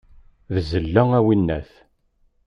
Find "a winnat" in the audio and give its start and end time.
1.17-1.71